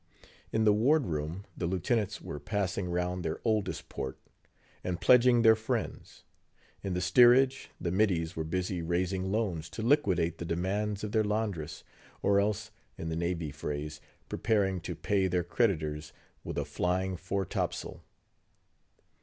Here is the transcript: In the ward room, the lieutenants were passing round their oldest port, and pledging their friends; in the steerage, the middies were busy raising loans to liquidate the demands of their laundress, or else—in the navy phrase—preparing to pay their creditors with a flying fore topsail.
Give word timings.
In 0.51 0.63
the 0.63 0.73
ward 0.73 1.05
room, 1.05 1.45
the 1.55 1.67
lieutenants 1.67 2.19
were 2.19 2.39
passing 2.39 2.89
round 2.89 3.23
their 3.23 3.39
oldest 3.45 3.87
port, 3.87 4.17
and 4.83 4.99
pledging 4.99 5.43
their 5.43 5.55
friends; 5.55 6.23
in 6.81 6.95
the 6.95 7.01
steerage, 7.01 7.69
the 7.79 7.91
middies 7.91 8.35
were 8.35 8.43
busy 8.43 8.81
raising 8.81 9.31
loans 9.31 9.69
to 9.69 9.83
liquidate 9.83 10.39
the 10.39 10.43
demands 10.45 11.03
of 11.03 11.11
their 11.11 11.23
laundress, 11.23 11.83
or 12.23 12.39
else—in 12.39 13.09
the 13.09 13.15
navy 13.15 13.51
phrase—preparing 13.51 14.81
to 14.81 14.95
pay 14.95 15.27
their 15.27 15.43
creditors 15.43 16.13
with 16.43 16.57
a 16.57 16.65
flying 16.65 17.15
fore 17.15 17.45
topsail. 17.45 18.01